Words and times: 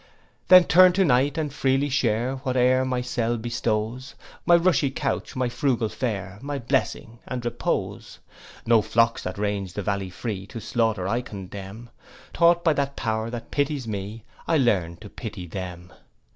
'Then 0.47 0.63
turn 0.63 0.91
to 0.91 1.05
night, 1.05 1.37
and 1.37 1.53
freely 1.53 1.87
share 1.87 2.37
Whate'er 2.37 2.83
my 2.83 3.01
cell 3.01 3.37
bestows; 3.37 4.15
My 4.47 4.55
rushy 4.55 4.89
couch, 4.89 5.35
and 5.35 5.53
frugal 5.53 5.89
fare, 5.89 6.39
My 6.41 6.57
blessing 6.57 7.19
and 7.27 7.45
repose. 7.45 8.17
'No 8.65 8.81
flocks 8.81 9.21
that 9.21 9.37
range 9.37 9.73
the 9.73 9.83
valley 9.83 10.09
free, 10.09 10.47
To 10.47 10.59
slaughter 10.59 11.07
I 11.07 11.21
condemn: 11.21 11.91
Taught 12.33 12.63
by 12.63 12.73
that 12.73 12.95
power 12.95 13.29
that 13.29 13.51
pities 13.51 13.87
me, 13.87 14.23
I 14.47 14.57
learn 14.57 14.97
to 15.01 15.07
pity 15.11 15.45
them. 15.45 15.93